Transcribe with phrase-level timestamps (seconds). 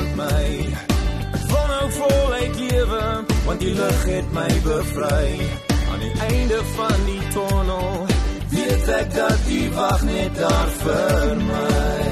[0.00, 0.48] bokant my.
[1.34, 3.02] Ek voel nou voluit lewe
[3.46, 5.48] want die lig het my bevry.
[5.92, 8.06] Aan die einde van die tunnel
[8.50, 12.09] weet ek dat die wag net daar vir my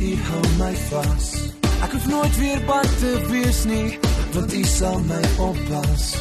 [0.00, 1.28] u hou my vas.
[1.84, 3.98] Ek hoef nooit weer bang te wees nie
[4.34, 6.14] want u sal my oppas.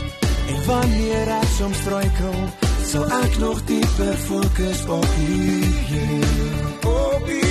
[0.47, 2.37] En wanneer ek soms struikel
[2.85, 5.63] sal ek nog dieper fokus op u
[6.83, 7.42] op u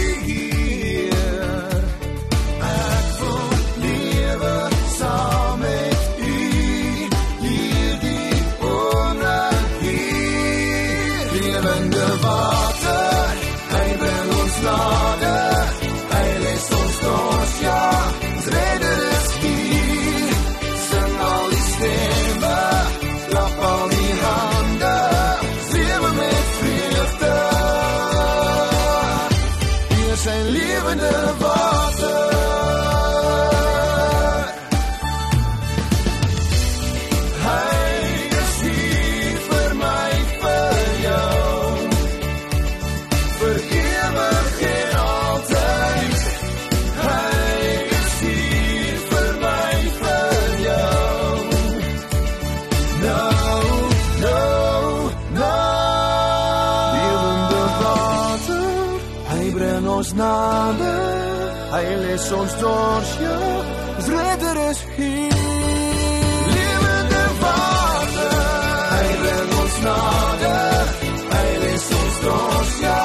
[60.12, 61.52] ons nader.
[61.72, 63.10] Hy lees ons dors,
[63.96, 65.32] ons redder is hier.
[66.52, 68.42] Lewende water,
[68.92, 70.92] hy bring ons nader.
[71.32, 73.00] Hy lees ons dors, ja,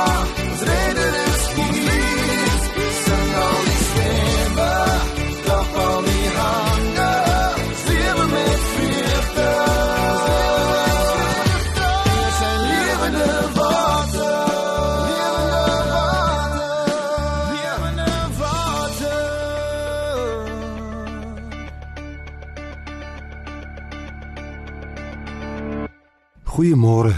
[26.57, 27.11] Goeiemôre.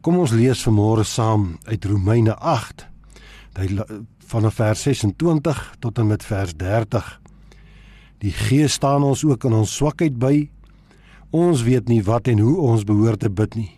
[0.00, 2.86] Kom ons lees vanmôre saam uit Romeine 8.
[3.58, 3.66] Hy
[4.32, 7.10] vanaf vers 26 tot en met vers 30.
[8.24, 10.46] Die Gees staan ons ook in ons swakheid by.
[11.36, 13.68] Ons weet nie wat en hoe ons behoort te bid nie.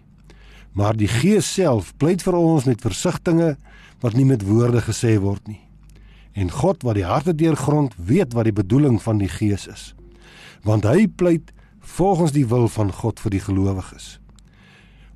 [0.79, 3.59] Maar die Gees self pleit vir ons met versigtings
[4.07, 5.59] wat nie met woorde gesê word nie.
[6.39, 9.91] En God wat die harte deurgrond, weet wat die bedoeling van die Gees is.
[10.63, 11.51] Want hy pleit
[11.99, 14.21] volgens die wil van God vir die gelowiges.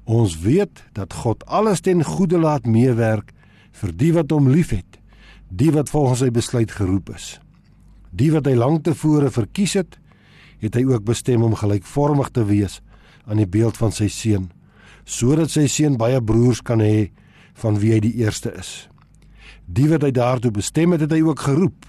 [0.05, 3.31] Ons weet dat God alles ten goeie laat meewerk
[3.79, 4.99] vir die wat hom liefhet,
[5.49, 7.39] die wat volgens sy besluit geroep is.
[8.11, 9.99] Die wat hy lank tevore verkies het,
[10.63, 12.81] het hy ook bestem om gelykvormig te wees
[13.27, 14.51] aan die beeld van sy seun,
[15.05, 17.11] sodat sy seun baie broers kan hê
[17.63, 18.89] van wie hy die eerste is.
[19.67, 21.87] Die wat hy daartoe bestem het, het hy ook geroep.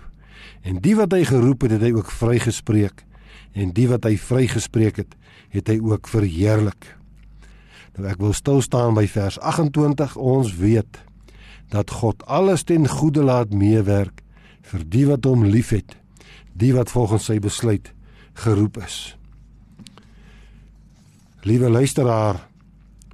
[0.63, 3.03] En die wat hy geroep het, het hy ook vrygespreek.
[3.53, 5.15] En die wat hy vrygespreek het,
[5.53, 6.93] het hy ook verheerlik.
[7.97, 10.15] Nou ek wil stil staan by vers 28.
[10.17, 11.01] Ons weet
[11.73, 14.23] dat God alles ten goeie laat meewerk
[14.69, 15.97] vir die wat hom liefhet,
[16.53, 17.91] die wat volgens sy besluit
[18.45, 19.15] geroep is.
[21.43, 22.39] Liewe luisteraar,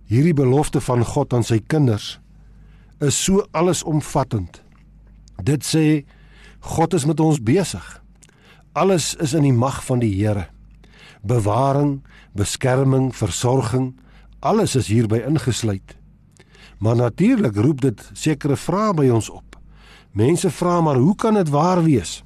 [0.07, 2.19] hierdie belofte van God aan sy kinders
[3.03, 4.61] is so allesomvattend.
[5.43, 6.05] Dit sê
[6.75, 7.85] God is met ons besig.
[8.77, 10.49] Alles is in die mag van die Here.
[11.23, 12.01] Bewaring,
[12.37, 13.93] beskerming, versorging,
[14.39, 15.97] alles is hierby ingesluit.
[16.80, 19.57] Maar natuurlik roep dit sekere vrae by ons op.
[20.12, 22.24] Mense vra maar hoe kan dit waar wees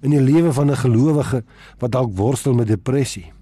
[0.00, 1.44] in die lewe van 'n gelowige
[1.78, 3.32] wat dalk worstel met depressie?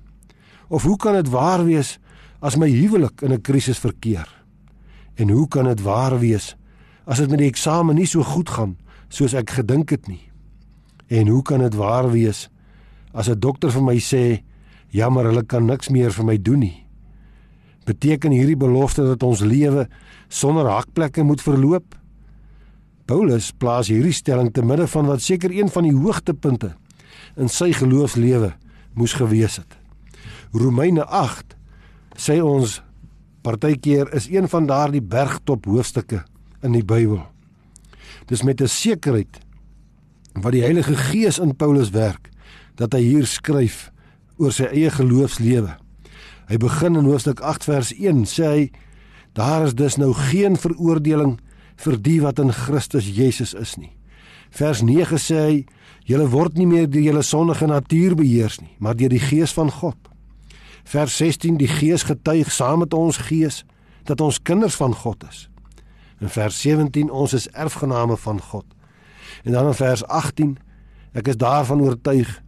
[0.68, 1.98] Of hoe kan dit waar wees
[2.40, 4.44] as my huwelik in 'n krisis verkeer?
[5.14, 6.56] En hoe kan dit waar wees
[7.04, 8.76] as dit met die eksamen nie so goed gaan
[9.08, 10.30] soos ek gedink het nie?
[11.06, 12.50] En hoe kan dit waar wees
[13.12, 14.42] as 'n dokter vir my sê
[14.88, 16.87] jammer hulle kan niks meer vir my doen nie?
[17.88, 19.86] Beteken hierdie belofte dat ons lewe
[20.28, 21.94] sonder hakplekke moet verloop?
[23.08, 26.74] Paulus plaas hierdie stelling te midde van wat seker een van die hoogtepunte
[27.40, 28.52] in sy geloofslewe
[28.98, 29.78] moes gewees het.
[30.52, 31.56] Romeine 8
[32.20, 32.82] sê ons
[33.46, 36.20] partykeer is een van daardie bergtop hoofstukke
[36.66, 37.22] in die Bybel.
[38.28, 39.40] Dis met 'n sekerheid
[40.34, 42.28] wat die Heilige Gees in Paulus werk
[42.76, 43.90] dat hy hier skryf
[44.36, 45.78] oor sy eie geloofslewe.
[46.48, 48.62] Hy begin in hoofstuk 8 vers 1 sê hy
[49.36, 51.36] daar is dus nou geen veroordeling
[51.84, 53.92] vir die wat in Christus Jesus is nie.
[54.50, 55.58] Vers 9 sê hy
[56.08, 59.68] julle word nie meer deur julle sondige natuur beheers nie, maar deur die Gees van
[59.68, 59.98] God.
[60.88, 63.60] Vers 16 die Gees getuig saam met ons gees
[64.08, 65.50] dat ons kinders van God is.
[66.24, 68.64] In vers 17 ons is erfgename van God.
[69.44, 70.56] En dan in vers 18
[71.12, 72.40] ek is daarvan oortuig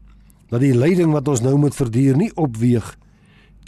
[0.49, 2.97] dat die lyding wat ons nou moet verduur nie opweeg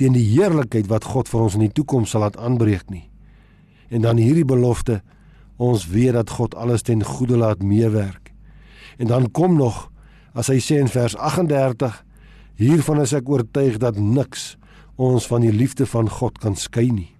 [0.00, 3.08] teen die heerlikheid wat God vir ons in die toekoms sal laat aanbreek nie.
[3.92, 5.00] En dan hierdie belofte
[5.62, 8.32] ons weet dat God alles ten goeie laat meewerk.
[8.98, 9.90] En dan kom nog
[10.32, 12.00] as hy sê in vers 38
[12.60, 14.56] hiervan is ek oortuig dat niks
[15.00, 17.10] ons van die liefde van God kan skei nie.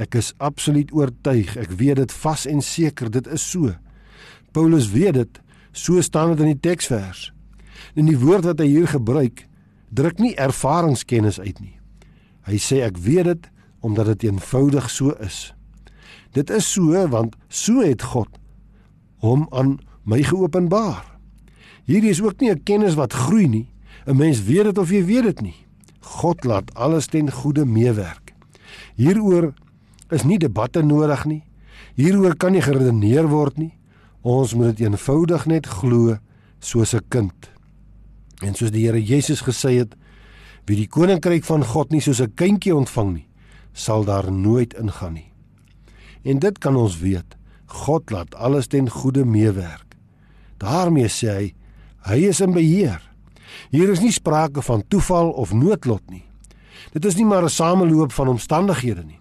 [0.00, 3.74] Ek is absoluut oortuig, ek weet dit vas en seker, dit is so.
[4.52, 5.40] Paulus weet dit,
[5.72, 7.30] so staan dit in die teksvers.
[7.96, 9.44] En die woord wat hy hier gebruik,
[9.92, 11.76] druk nie ervaringskennis uit nie.
[12.48, 13.50] Hy sê ek weet dit
[13.82, 15.52] omdat dit eenvoudig so is.
[16.32, 18.30] Dit is so want so het God
[19.22, 21.04] hom aan my geopenbaar.
[21.86, 23.68] Hierdie is ook nie 'n kennis wat groei nie.
[24.06, 25.56] 'n Mens weet dit of jy weet dit nie.
[26.00, 28.34] God laat alles ten goeie meewerk.
[28.94, 29.54] Hieroor
[30.10, 31.42] is nie debatte nodig nie.
[31.94, 33.78] Hieroor kan nie geredeneer word nie.
[34.22, 36.18] Ons moet dit eenvoudig net glo
[36.58, 37.51] soos 'n kind.
[38.42, 39.94] En soos die Here Jesus gesê het,
[40.66, 43.26] wie die koninkryk van God nie soos 'n kindjie ontvang nie,
[43.72, 45.32] sal daar nooit ingaan nie.
[46.24, 47.36] En dit kan ons weet.
[47.66, 49.92] God laat alles ten goeie meewerk.
[50.62, 51.54] daarmee sê hy,
[52.06, 53.02] hy is in beheer.
[53.70, 56.24] Hier is nie sprake van toeval of noodlot nie.
[56.92, 59.20] Dit is nie maar 'n sameloop van omstandighede nie.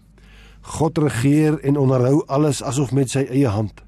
[0.61, 3.81] God regeer en onderhou alles asof met sy eie hand.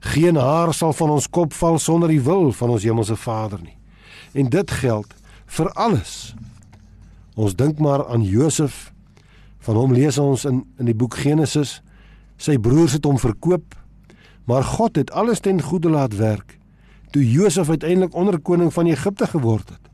[0.00, 3.76] Geen haar sal van ons kop val sonder die wil van ons hemelse Vader nie.
[4.32, 5.14] En dit geld
[5.46, 6.34] vir alles.
[7.34, 8.92] Ons dink maar aan Josef.
[9.62, 11.80] Van hom lees ons in in die boek Genesis.
[12.36, 13.76] Sy broers het hom verkoop,
[14.44, 16.58] maar God het alles ten goeie laat werk
[17.12, 19.90] toe Josef uiteindelik onderkoning van Egipte geword het.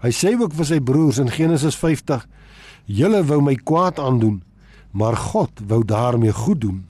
[0.00, 2.24] Hy sê ook vir sy broers in Genesis 50:
[2.84, 4.42] "Julle wou my kwaad aandoen,
[4.90, 6.88] maar God wou daarmee goed doen.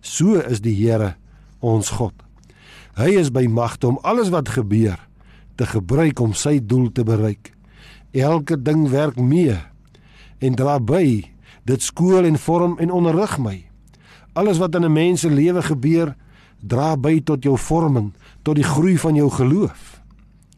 [0.00, 1.16] So is die Here
[1.58, 2.14] ons God.
[2.94, 4.98] Hy is by magte om alles wat gebeur
[5.56, 7.52] te gebruik om sy doel te bereik.
[8.12, 9.56] Elke ding werk mee
[10.38, 11.24] en dra by.
[11.64, 13.56] Dit skool en vorm en onderrig my.
[14.34, 16.16] Alles wat in 'n mens se lewe gebeur,
[16.60, 20.02] dra by tot jou vorming, tot die groei van jou geloof.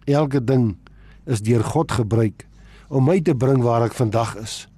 [0.04, 0.76] Elke ding
[1.24, 2.46] is deur God gebruik
[2.88, 4.68] om my te bring waar ek vandag is.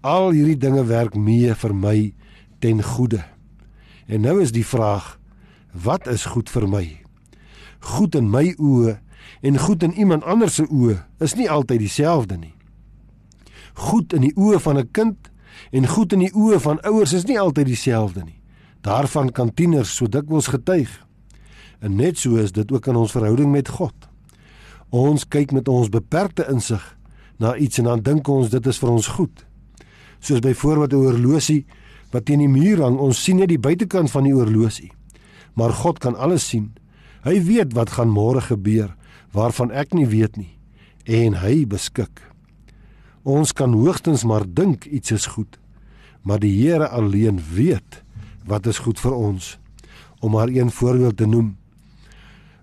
[0.00, 2.14] Al hierdie dinge werk mee vir my
[2.58, 3.24] ten goeie.
[4.06, 5.18] En nou is die vraag:
[5.72, 6.86] wat is goed vir my?
[7.78, 8.98] Goed in my oë
[9.40, 12.54] en goed in iemand anders se oë is nie altyd dieselfde nie.
[13.74, 15.30] Goed in die oë van 'n kind
[15.70, 18.40] en goed in die oë van ouers is nie altyd dieselfde nie.
[18.80, 21.06] Daarvan kan tieners so dikwels getuig.
[21.80, 23.94] En net so is dit ook in ons verhouding met God.
[24.88, 26.96] Ons kyk met ons beperkte insig
[27.36, 29.46] na iets en dan dink ons dit is vir ons goed
[30.20, 31.66] soos byvoorbeeld 'n oorlosie
[32.10, 32.98] wat teen die muur hang.
[32.98, 34.92] Ons sien net die buitekant van die oorlosie.
[35.54, 36.72] Maar God kan alles sien.
[37.22, 38.96] Hy weet wat gaan môre gebeur.
[39.32, 40.54] Waarvan ek nie weet nie
[41.08, 42.20] en hy beskik.
[43.24, 45.58] Ons kan hoogstens maar dink iets is goed,
[46.22, 48.02] maar die Here alleen weet
[48.48, 49.56] wat is goed vir ons.
[50.20, 51.56] Om maar een voorbeeld te noem.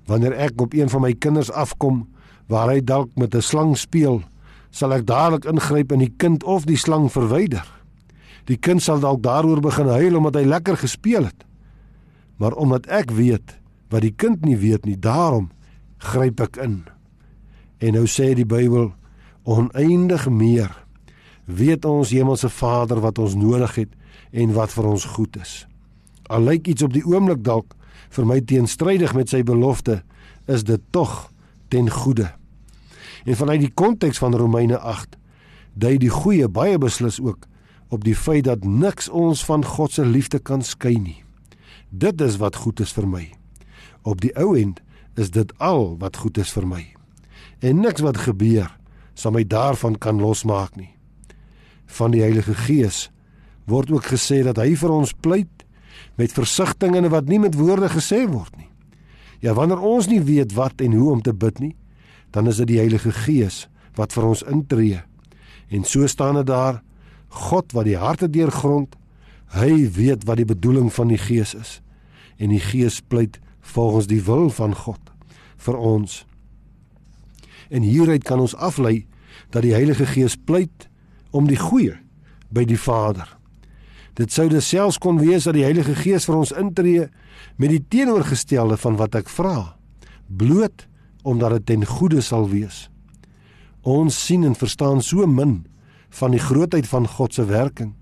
[0.06, 2.04] Wanneer ek op een van my kinders afkom
[2.52, 4.22] waar hy dalk met 'n slang speel,
[4.70, 7.66] sal ek dadelik ingryp en die kind of die slang verwyder.
[8.46, 11.46] Die kind sal dalk daaroor begin huil omdat hy lekker gespeel het.
[12.38, 15.50] Maar omdat ek weet wat die kind nie weet nie, daarom
[15.98, 16.84] gryp ek in.
[17.80, 18.92] En nou sê die Bybel
[19.44, 20.72] oneindig meer
[21.46, 23.92] weet ons hemelse Vader wat ons nodig het
[24.32, 25.66] en wat vir ons goed is.
[26.30, 27.76] Al lyk iets op die oomblik dalk
[28.16, 30.02] vir my teenstrydig met sy belofte,
[30.48, 31.30] is dit tog
[31.70, 32.30] ten goeie.
[33.26, 35.18] En vanuit die konteks van Romeine 8
[35.74, 37.48] dui die goeie baie beslis ook
[37.94, 41.22] op die feit dat niks ons van God se liefde kan skei nie.
[41.90, 43.26] Dit is wat goed is vir my.
[44.04, 44.82] Op die ou end
[45.16, 46.84] is dit al wat goed is vir my.
[47.60, 48.70] En niks wat gebeur
[49.16, 50.92] sal my daarvan kan losmaak nie.
[51.86, 53.10] Van die Heilige Gees
[53.66, 55.66] word ook gesê dat hy vir ons pleit
[56.20, 58.70] met versigtings wat nie met woorde gesê word nie.
[59.40, 61.76] Ja, wanneer ons nie weet wat en hoe om te bid nie,
[62.32, 65.02] dan is dit die Heilige Gees wat vir ons intree.
[65.70, 66.82] En so staan dit daar:
[67.30, 68.96] God wat die harte deurgrond,
[69.56, 71.80] hy weet wat die bedoeling van die Gees is.
[72.38, 75.12] En die Gees pleit volgens die wil van God
[75.66, 76.24] vir ons.
[77.70, 79.06] En hieruit kan ons aflei
[79.50, 80.90] dat die Heilige Gees pleit
[81.36, 81.98] om die goeie
[82.54, 83.28] by die Vader.
[84.16, 87.10] Dit sou dus selfs kon wees dat die Heilige Gees vir ons intree
[87.60, 89.76] met die teenoorgestelde van wat ek vra,
[90.28, 90.86] bloot
[91.26, 92.86] omdat dit ten goeie sal wees.
[93.82, 95.66] Ons sien en verstaan so min
[96.16, 97.94] van die grootheid van God se werking.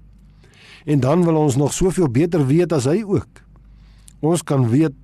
[0.85, 3.41] En dan wil ons nog soveel beter weet as hy ook.
[4.21, 4.95] Ons kan weet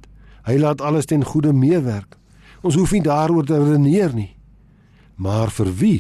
[0.48, 2.17] hy laat alles ten goeie meewerk.
[2.62, 4.36] Ons hoef nie daaroor te redeneer nie.
[5.15, 6.00] Maar vir wie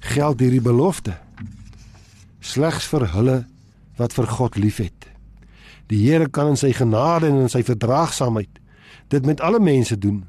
[0.00, 1.16] geld hierdie belofte?
[2.40, 3.38] Slegs vir hulle
[3.96, 5.08] wat vir God liefhet.
[5.90, 8.60] Die Here kan in sy genade en in sy verdraagsaamheid
[9.10, 10.22] dit met alle mense doen,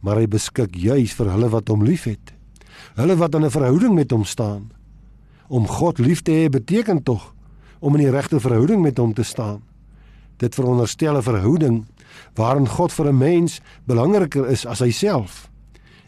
[0.00, 2.32] maar hy beskik juis vir hulle wat hom liefhet.
[2.96, 4.72] Hulle wat in 'n verhouding met hom staan.
[5.48, 7.34] Om God lief te hê beteken tog
[7.78, 9.62] om in die regte verhouding met hom te staan.
[10.36, 11.86] Dit veronderstel 'n verhouding
[12.34, 15.50] waarin God vir 'n mens belangriker is as hy self.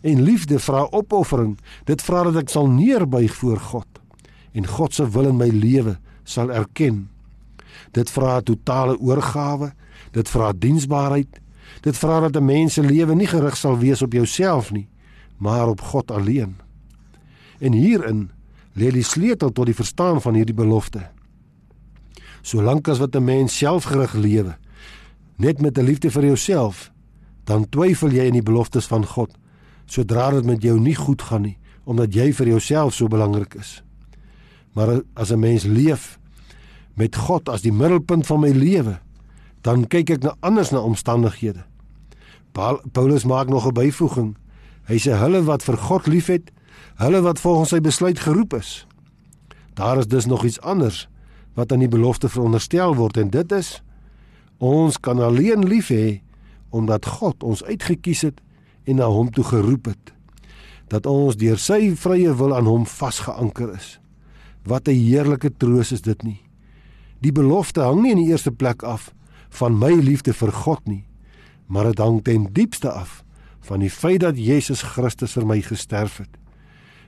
[0.00, 1.58] En liefde vra opoffering.
[1.84, 3.86] Dit vra dat ek sal neerbuig voor God
[4.52, 7.08] en God se wil in my lewe sal erken.
[7.92, 9.72] Dit vra totale oorgawe,
[10.12, 11.40] dit vra diensbaarheid.
[11.84, 14.88] Dit vra dat 'n mens se lewe nie gerig sal wees op jouself nie,
[15.36, 16.56] maar op God alleen.
[17.58, 18.30] En hierin
[18.72, 21.10] lê die sleutel tot die verstaan van hierdie belofte.
[22.42, 24.56] Solank as wat 'n mens selfgerig lewe,
[25.38, 26.92] net met 'n liefde vir jouself,
[27.44, 29.34] dan twyfel jy in die beloftes van God,
[29.86, 33.82] sodra dit met jou nie goed gaan nie, omdat jy vir jouself so belangrik is.
[34.72, 36.18] Maar as 'n mens leef
[36.94, 38.98] met God as die middelpunt van my lewe,
[39.60, 41.64] dan kyk ek nou anders na omstandighede.
[42.92, 44.36] Paulus maak nog 'n byvoeging.
[44.84, 46.50] Hy sê hulle wat vir God liefhet,
[46.96, 48.86] hulle wat volgens sy besluit geroep is.
[49.74, 51.08] Daar is dus nog iets anders
[51.54, 53.82] wat aan die belofte veronderstel word en dit is
[54.58, 56.20] ons kan alleen lief hê
[56.70, 58.40] omdat God ons uitget kies het
[58.88, 60.12] en na hom toe geroep het.
[60.88, 63.98] Dat ons deur sy vrye wil aan hom vasgeanker is.
[64.64, 66.40] Wat 'n heerlike troos is dit nie.
[67.20, 69.12] Die belofte hang nie in die eerste plek af
[69.48, 71.04] van my liefde vir God nie,
[71.66, 73.24] maar dit hang ten diepste af
[73.60, 76.38] van die feit dat Jesus Christus vir my gesterf het.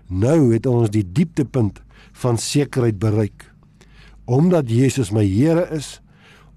[0.09, 3.47] Nou het ons die dieptepunt van sekerheid bereik.
[4.25, 6.01] Omdat Jesus my Here is,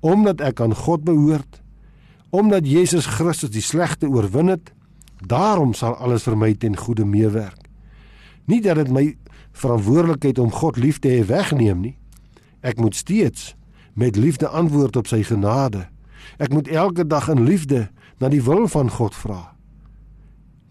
[0.03, 1.61] omdat ek aan God behoort,
[2.35, 4.73] omdat Jesus Christus die slegte oorwin het,
[5.23, 7.69] daarom sal alles vir my ten goeie meewerk.
[8.51, 9.05] Nie dat dit my
[9.55, 11.95] verantwoordelikheid om God lief te hê wegneem nie.
[12.65, 13.53] Ek moet steeds
[13.93, 15.85] met liefde antwoord op sy genade.
[16.41, 17.87] Ek moet elke dag in liefde
[18.19, 19.53] na die wil van God vra.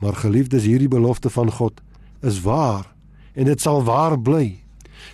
[0.02, 1.80] Maar geliefdes, hierdie belofte van God
[2.20, 2.90] is waar
[3.32, 4.58] en dit sal waar bly.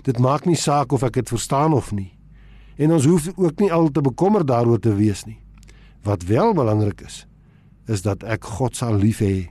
[0.02, 2.17] Dit maak nie saak of ek dit verstaan of nie.
[2.78, 5.40] En ons hoef ook nie al te bekommer daaroor te wees nie.
[6.06, 7.24] Wat wel belangrik is,
[7.90, 9.48] is dat ek God sal lief hê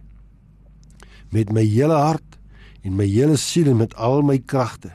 [1.35, 2.37] met my hele hart
[2.87, 4.93] en my hele siel en met al my kragte.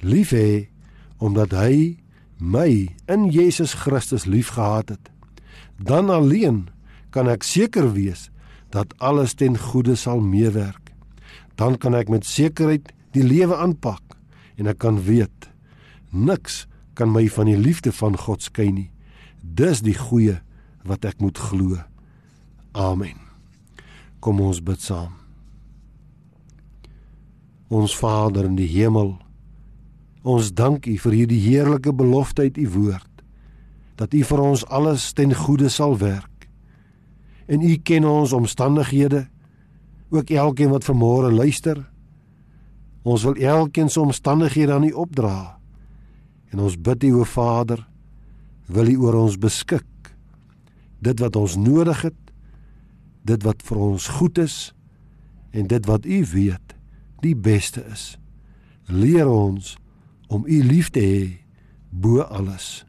[0.00, 0.72] Lief hê
[1.20, 1.98] omdat hy
[2.40, 5.10] my in Jesus Christus liefgehad het.
[5.76, 6.66] Dan alleen
[7.12, 8.30] kan ek seker wees
[8.72, 10.94] dat alles ten goeie sal meewerk.
[11.60, 14.16] Dan kan ek met sekerheid die lewe aanpak
[14.56, 15.50] en ek kan weet
[16.10, 16.64] niks
[17.02, 18.90] kan my van die liefde van God skei nie.
[19.42, 20.38] Dis die goeie
[20.86, 21.80] wat ek moet glo.
[22.78, 23.18] Amen.
[24.22, 25.10] Kom ons bid saam.
[27.72, 29.16] Ons Vader in die hemel,
[30.22, 33.08] ons dank U vir hierdie heerlike belofte uit U woord
[33.98, 36.46] dat U vir ons alles ten goeie sal werk.
[37.50, 39.24] En U ken ons omstandighede,
[40.10, 41.82] ook elkeen wat vanmôre luister.
[43.02, 45.61] Ons wil elkeen se omstandighede aan U opdra.
[46.52, 47.80] En ons bid U o Vader,
[48.68, 49.88] wil U oor ons beskik.
[51.02, 52.18] Dit wat ons nodig het,
[53.26, 54.56] dit wat vir ons goed is
[55.50, 56.76] en dit wat U weet
[57.22, 58.16] die beste is.
[58.86, 59.76] Leer ons
[60.28, 61.26] om U lief te hê
[61.90, 62.82] bo alles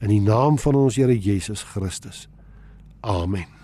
[0.00, 2.26] in die naam van ons Here Jesus Christus.
[3.00, 3.55] Amen.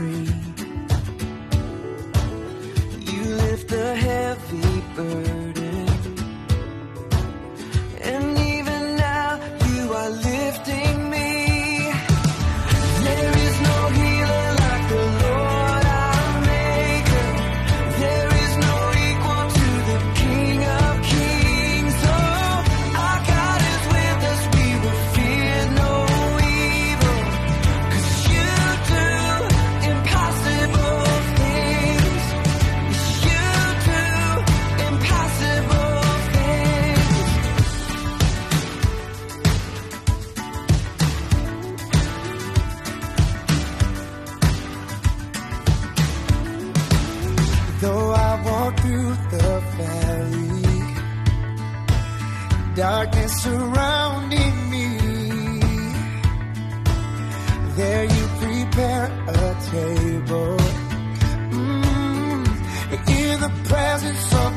[0.00, 0.49] Free.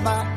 [0.04, 0.33] my